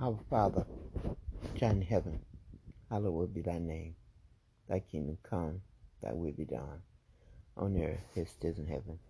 [0.00, 0.64] Our Father,
[1.42, 2.20] which art in heaven,
[2.88, 3.96] hallowed be thy name.
[4.68, 5.60] Thy kingdom come,
[6.00, 6.82] thy will be done,
[7.56, 9.00] on earth as it is in heaven.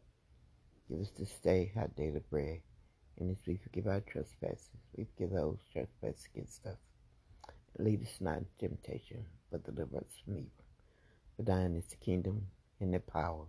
[0.88, 2.62] Give us this day our daily bread,
[3.18, 6.78] and as we forgive our trespasses, we forgive those trespass against us.
[7.78, 10.64] Lead us not into temptation, but deliver us from evil.
[11.36, 12.46] For thine is the kingdom,
[12.80, 13.44] and the power,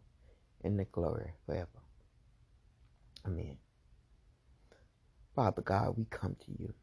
[0.62, 1.80] and the glory forever.
[3.26, 3.56] Amen.
[5.34, 6.74] Father God, we come to you.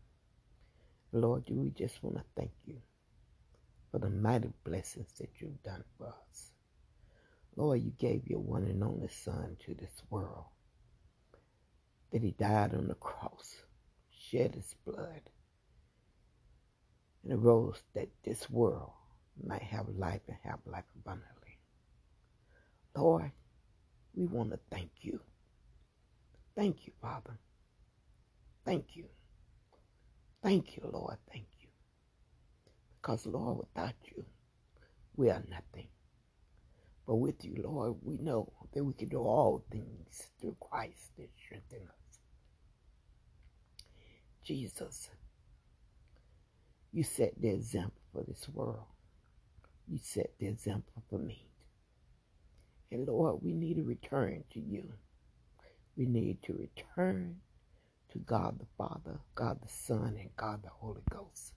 [1.12, 2.76] Lord, we just want to thank you
[3.90, 6.50] for the mighty blessings that you've done for us.
[7.56, 10.44] Lord, you gave your one and only Son to this world,
[12.12, 13.56] that he died on the cross,
[14.10, 15.22] shed his blood,
[17.24, 18.90] and arose that this world
[19.42, 21.58] might have life and have life abundantly.
[22.96, 23.30] Lord,
[24.14, 25.20] we want to thank you.
[26.56, 27.38] Thank you, Father.
[28.64, 29.04] Thank you.
[30.46, 31.16] Thank you, Lord.
[31.32, 31.66] Thank you.
[33.02, 34.24] Because, Lord, without you,
[35.16, 35.88] we are nothing.
[37.04, 41.30] But with you, Lord, we know that we can do all things through Christ that
[41.36, 42.18] strengthens us.
[44.44, 45.10] Jesus,
[46.92, 48.86] you set the example for this world.
[49.88, 51.48] You set the example for me.
[52.92, 54.92] And Lord, we need to return to you.
[55.96, 57.38] We need to return
[58.16, 61.52] to God the Father, God the Son, and God the Holy Ghost.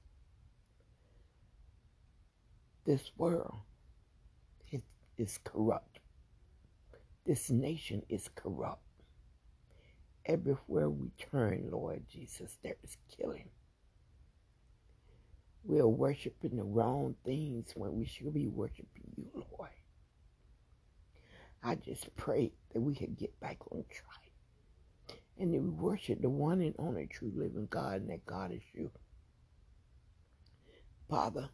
[2.86, 3.60] This world
[4.72, 4.82] is,
[5.18, 6.00] is corrupt.
[7.26, 8.82] This nation is corrupt.
[10.26, 13.50] Everywhere we turn, Lord Jesus, there is killing.
[15.64, 19.70] We are worshiping the wrong things when we should be worshiping you, Lord.
[21.64, 24.29] I just pray that we can get back on track
[25.40, 28.92] and we worship the one and only true living God, and that God is you.
[31.10, 31.50] Father,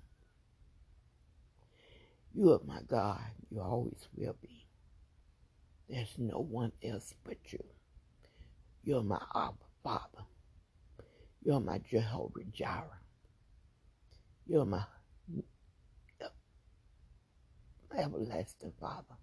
[2.34, 3.22] you are my God.
[3.52, 4.66] You always will be.
[5.88, 7.64] There's no one else but you.
[8.84, 9.54] You're my Abba
[9.84, 10.26] Father.
[11.44, 13.00] You're my Jehovah Jireh.
[14.48, 14.84] You're my
[17.98, 19.16] everlasting Father.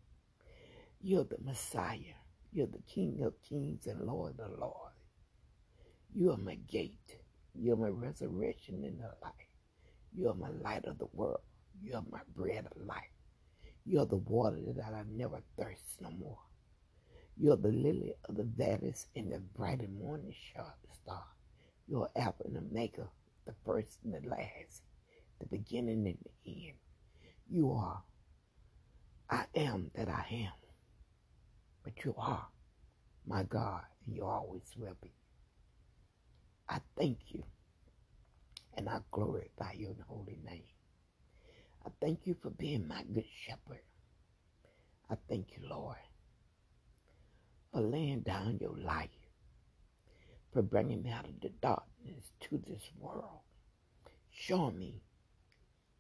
[1.01, 2.22] You're the Messiah.
[2.53, 4.97] You're the King of kings and Lord of lords.
[6.15, 7.17] You are my gate.
[7.55, 9.35] You're my resurrection and the life.
[10.17, 11.41] You're my light of the world.
[11.83, 13.05] You're my bread of life.
[13.87, 16.39] You're the water that I never thirst no more.
[17.37, 20.35] You're the lily of the valleys and the bright and morning
[21.05, 21.25] star.
[21.89, 23.09] You're Alpha and Omega,
[23.47, 24.83] the first and the last,
[25.41, 26.77] the beginning and the end.
[27.51, 28.03] You are
[29.31, 30.62] I am that I am.
[31.85, 32.47] But you are
[33.27, 35.13] my God, and you always will be.
[36.69, 37.45] I thank you,
[38.77, 40.65] and I glorify your holy name.
[41.87, 43.83] I thank you for being my good shepherd.
[45.11, 45.97] I thank you, Lord,
[47.73, 49.11] for laying down your life,
[50.53, 53.41] for bringing me out of the darkness to this world,
[54.31, 55.03] Show me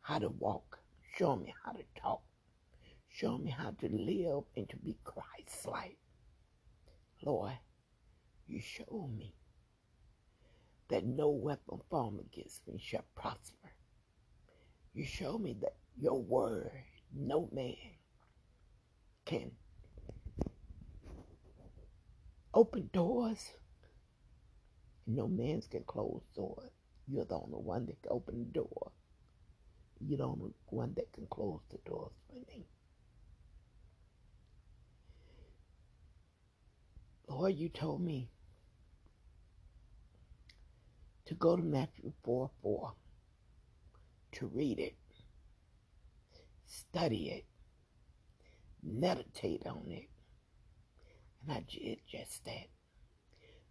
[0.00, 0.78] how to walk,
[1.16, 2.22] Show me how to talk,
[3.12, 5.98] Show me how to live and to be Christ like.
[7.22, 7.58] Lord,
[8.48, 9.34] you show me
[10.88, 13.68] that no weapon formed against me shall prosper.
[14.94, 16.72] You show me that your word,
[17.14, 17.76] no man
[19.26, 19.50] can
[22.54, 23.52] open doors.
[25.06, 26.70] No man can close doors.
[27.06, 28.92] You're the only one that can open the door.
[30.00, 32.66] You're the only one that can close the doors for me.
[37.34, 38.28] Lord, you told me
[41.24, 42.92] to go to Matthew 4 4,
[44.32, 44.96] to read it,
[46.66, 47.46] study it,
[48.82, 50.10] meditate on it.
[51.40, 52.68] And I did just that.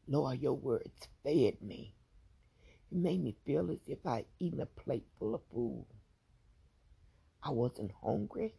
[0.07, 1.93] Lord, your words fed me.
[2.91, 5.85] It made me feel as if I eaten a plate full of food.
[7.43, 8.55] I wasn't hungry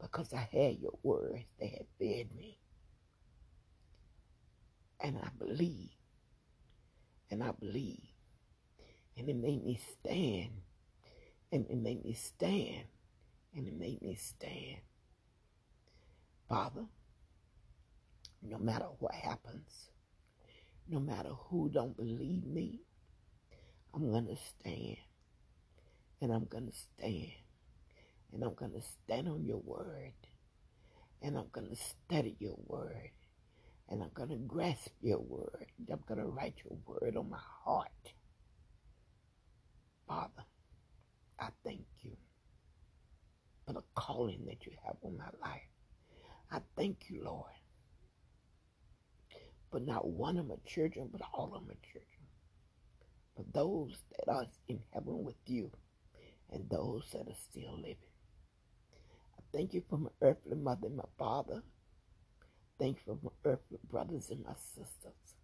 [0.00, 2.60] because I had your words that had fed me.
[5.02, 5.90] And I believe.
[7.30, 8.08] And I believe.
[9.16, 10.50] And it made me stand.
[11.52, 12.84] And it made me stand.
[13.56, 14.78] And it made me stand.
[16.48, 16.84] Father,
[18.42, 19.90] no matter what happens,
[20.88, 22.80] no matter who don't believe me,
[23.94, 24.96] I'm going to stand.
[26.20, 27.32] And I'm going to stand.
[28.32, 30.12] And I'm going to stand on your word.
[31.22, 33.10] And I'm going to study your word.
[33.90, 35.66] And I'm going to grasp your word.
[35.90, 37.90] I'm going to write your word on my heart.
[40.06, 40.44] Father,
[41.38, 42.16] I thank you
[43.66, 45.60] for the calling that you have on my life.
[46.52, 47.50] I thank you, Lord,
[49.70, 52.06] for not one of my children, but all of my children.
[53.36, 55.70] For those that are in heaven with you
[56.50, 57.96] and those that are still living.
[59.38, 61.62] I thank you for my earthly mother and my father.
[62.80, 65.34] Thank you for my earthly brothers and my sisters.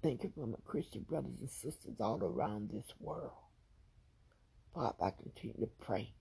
[0.00, 3.32] Thank you for my Christian brothers and sisters all around this world.
[4.72, 6.14] Father, I continue to pray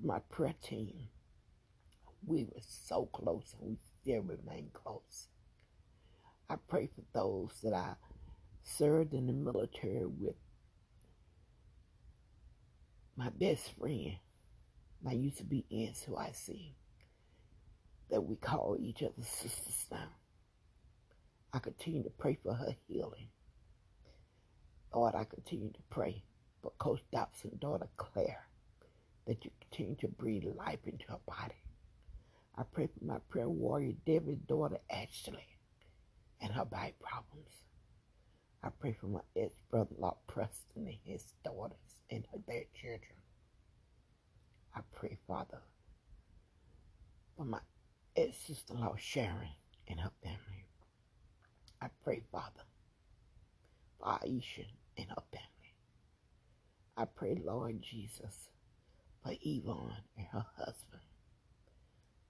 [0.00, 1.08] for my prayer team.
[2.24, 5.28] We were so close and we still remain close.
[6.48, 7.96] I pray for those that I
[8.62, 10.36] served in the military with.
[13.14, 14.14] My best friend,
[15.04, 16.76] my used to be aunts who I see,
[18.12, 20.10] that we call each other sisters now.
[21.54, 23.28] I continue to pray for her healing.
[24.94, 26.22] Lord, I continue to pray
[26.62, 28.46] for Coach Dobson's daughter Claire,
[29.26, 31.54] that you continue to breathe life into her body.
[32.56, 35.46] I pray for my prayer warrior David's daughter Ashley
[36.42, 37.62] and her back problems.
[38.62, 43.16] I pray for my ex brother in law Preston and his daughters and their children.
[44.76, 45.62] I pray, Father,
[47.36, 47.58] for my
[48.22, 49.56] ex sister law Sharon
[49.88, 50.66] and her family.
[51.80, 52.62] I pray, Father,
[53.98, 54.66] for Aisha
[54.96, 55.74] and her family.
[56.96, 58.50] I pray, Lord Jesus,
[59.24, 61.02] for Yvonne and her husband.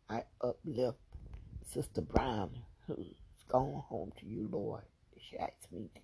[0.09, 0.99] I uplift
[1.65, 2.51] Sister Brown,
[2.87, 3.17] who's
[3.49, 4.83] gone home to you, Lord.
[5.19, 6.01] She asked me to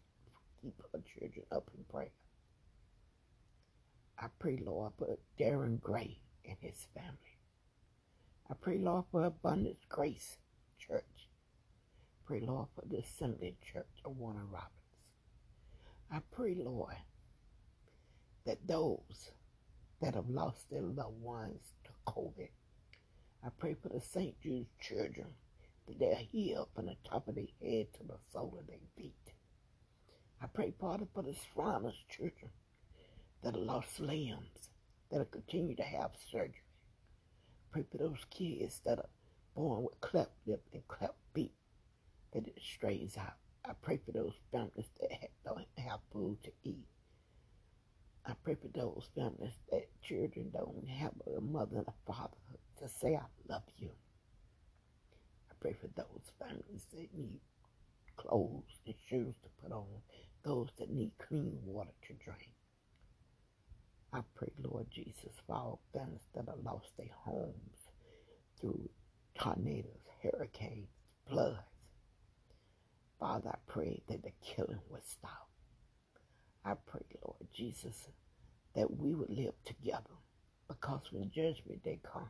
[0.63, 2.11] keep her children up in prayer.
[4.19, 7.28] I pray, Lord, for Darren Gray and his family.
[8.51, 10.39] I pray, Lord, for Abundance Grace
[10.79, 11.29] Church.
[12.25, 14.73] Pray, Lord, for the Assembly Church of Warner Robins.
[16.11, 16.97] I pray, Lord,
[18.47, 19.33] that those
[20.01, 22.49] that have lost their loved ones to COVID,
[23.45, 24.41] I pray for the St.
[24.41, 25.29] Jude's children
[25.87, 29.13] that they're healed from the top of their head to the sole of their feet.
[30.43, 32.51] I pray, Father, for the Shriners children
[33.43, 34.71] that have lost limbs,
[35.11, 36.63] that will continue to have surgery.
[37.71, 39.09] Pray for those kids that are
[39.55, 41.53] born with cleft lip and cleft feet,
[42.33, 43.35] that it straightens out.
[43.65, 46.87] I pray for those families that don't have food to eat.
[48.25, 52.37] I pray for those families that children don't have a mother and a father
[52.81, 53.91] to say, I love you.
[55.51, 57.41] I pray for those families that need
[58.17, 59.87] clothes and shoes to put on,
[60.45, 62.58] those that need clean water to drink.
[64.13, 67.91] I pray, Lord Jesus, for all families that have lost their homes
[68.61, 68.89] through
[69.39, 70.89] tornadoes, hurricanes,
[71.29, 71.59] floods.
[73.21, 75.49] Father, I pray that the killing would stop.
[76.65, 78.09] I pray, Lord Jesus,
[78.75, 80.17] that we would live together
[80.69, 82.27] because when judgment day comes,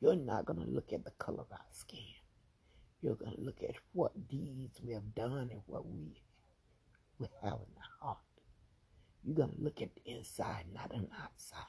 [0.00, 2.00] you're not going to look at the color of our skin.
[3.02, 6.22] You're going to look at what deeds we have done and what we,
[7.18, 8.18] we have in our heart.
[9.26, 11.66] You're going to look at the inside, not the outside.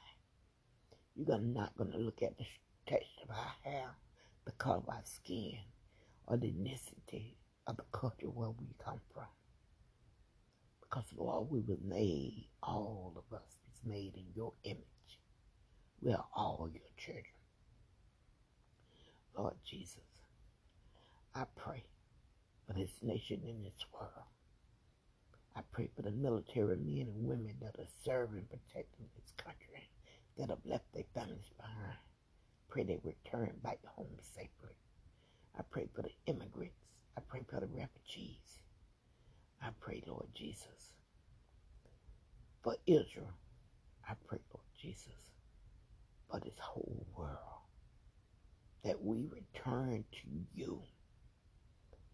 [1.15, 2.45] You're not going to look at the
[2.87, 3.89] texture of our hair,
[4.45, 5.57] the color of our skin,
[6.27, 7.33] or the ethnicity
[7.65, 9.25] of the culture where we come from.
[10.81, 14.83] Because, Lord, we were made, all of us is made in your image.
[16.01, 17.25] We are all your children.
[19.35, 19.97] Lord Jesus,
[21.35, 21.83] I pray
[22.67, 24.11] for this nation and this world.
[25.57, 29.89] I pray for the military men and women that are serving, protecting this country,
[30.37, 31.97] that have left their families behind.
[32.69, 34.75] Pray they return back home safely.
[35.57, 36.77] I pray for the immigrants.
[37.17, 38.61] I pray for the refugees.
[39.59, 40.93] I pray, Lord Jesus,
[42.61, 43.33] for Israel.
[44.07, 45.31] I pray, Lord Jesus,
[46.29, 47.63] for this whole world,
[48.83, 50.83] that we return to you,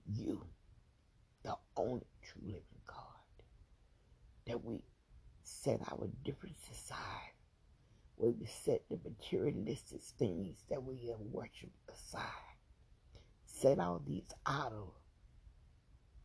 [0.08, 0.46] you,
[1.44, 2.73] the only true living
[4.48, 4.84] that we
[5.44, 7.34] set our differences aside,
[8.16, 12.58] where we set the materialistic things that we have worshipped aside,
[13.46, 14.94] set all these idols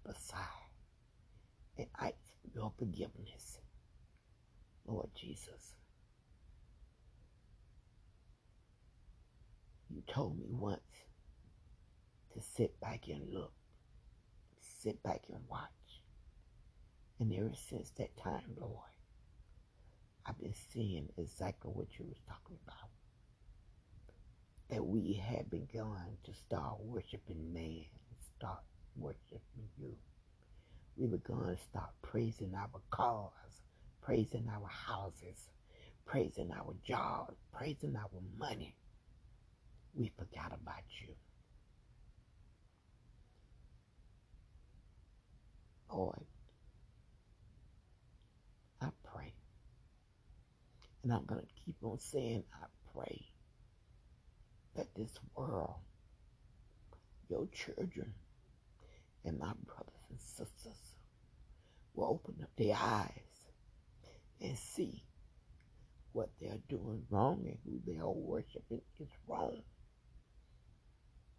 [0.04, 0.68] aside
[1.76, 2.14] and ask
[2.54, 3.60] your forgiveness,
[4.86, 5.74] Lord Jesus.
[9.90, 10.80] You told me once
[12.34, 13.52] to sit back and look,
[14.60, 15.77] sit back and watch.
[17.20, 18.90] And ever since that time, Lord,
[20.26, 22.90] I've been seeing exactly what you was talking about.
[24.70, 27.86] That we had begun to start worshiping man
[28.38, 28.60] start
[28.96, 29.96] worshiping you
[30.96, 33.62] we were going to start praising our cars,
[34.02, 35.48] praising our houses,
[36.06, 38.76] praising our jobs, praising our money.
[39.94, 41.14] We forgot about you.
[45.92, 46.26] Lord,
[48.82, 49.34] I pray.
[51.02, 53.26] And I'm going to keep on saying, I pray
[54.76, 55.76] that this world,
[57.28, 58.14] your children,
[59.24, 60.94] and my brothers and sisters
[61.94, 63.10] will open up their eyes
[64.40, 65.02] and see
[66.12, 69.62] what they're doing wrong and who they are worshiping is wrong.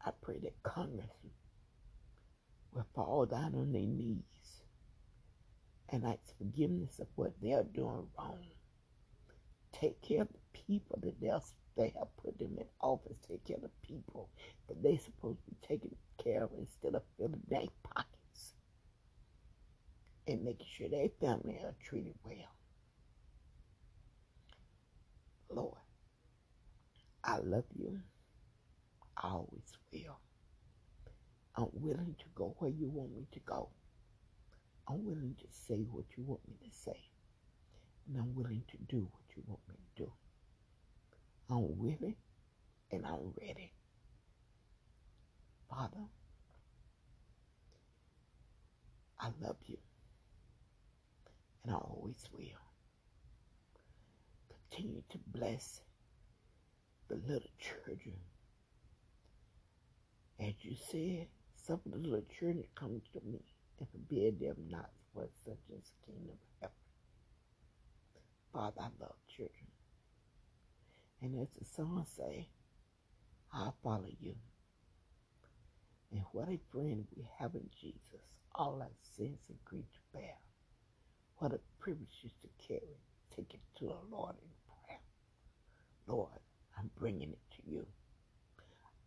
[0.05, 1.09] I pray that Congress
[2.73, 4.23] will fall down on their knees
[5.89, 8.45] and ask forgiveness of what they're doing wrong.
[9.73, 11.39] Take care of the people that they're,
[11.77, 13.17] they have put them in office.
[13.27, 14.29] Take care of the people
[14.67, 18.55] that they're supposed to be taking care of instead of filling their pockets
[20.27, 22.55] and making sure their family are treated well.
[25.51, 25.79] Lord,
[27.23, 27.99] I love you.
[29.17, 30.19] I always will.
[31.55, 33.69] I'm willing to go where you want me to go.
[34.87, 36.99] I'm willing to say what you want me to say.
[38.07, 40.11] And I'm willing to do what you want me to do.
[41.49, 42.15] I'm willing
[42.91, 43.71] and I'm ready.
[45.69, 46.05] Father,
[49.19, 49.77] I love you.
[51.63, 52.43] And I always will.
[54.71, 55.81] Continue to bless
[57.07, 58.15] the little children.
[60.39, 63.41] As you said, some of the little children come to me
[63.79, 66.78] and forbid them not for such as kingdom of heaven.
[68.53, 69.67] Father, I love children.
[71.21, 72.49] And as the song say,
[73.53, 74.35] I'll follow you.
[76.11, 78.25] And what a friend we have in Jesus,
[78.55, 80.35] all our sins and grief to bear.
[81.37, 82.97] What a privilege to carry,
[83.35, 84.99] take it to the Lord in prayer.
[86.07, 86.39] Lord,
[86.77, 87.85] I'm bringing it to you.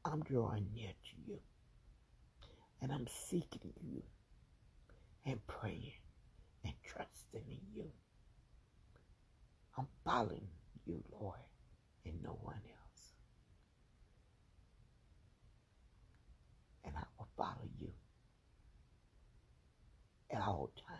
[0.04, 1.38] I'm drawing near to you.
[2.80, 4.02] And I'm seeking you
[5.26, 5.92] and praying
[6.64, 7.90] and trusting in you.
[9.78, 10.48] I'm following
[10.86, 11.38] you, Lord,
[12.04, 13.12] and no one else.
[16.84, 17.88] And I will follow you
[20.30, 20.98] at all times.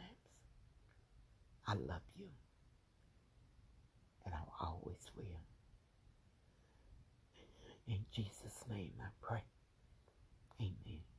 [1.67, 2.27] I love you,
[4.25, 5.41] and I always will.
[7.87, 9.45] In Jesus' name I pray.
[10.61, 11.12] Amen.